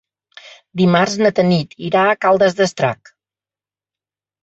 Dimarts 0.81 1.19
na 1.25 1.31
Tanit 1.41 1.77
irà 1.91 2.07
a 2.09 2.19
Caldes 2.27 2.59
d'Estrac. 2.63 3.17